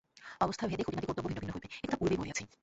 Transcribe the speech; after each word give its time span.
অবস্থাভেদে 0.45 0.85
খুঁটিনাটি 0.85 1.07
কর্তব্য 1.09 1.27
ভিন্ন 1.29 1.41
ভিন্ন 1.43 1.53
হইবে, 1.55 1.67
এ-কথা 1.85 1.97
পূর্বেই 1.99 2.19
বলিয়াছি। 2.19 2.43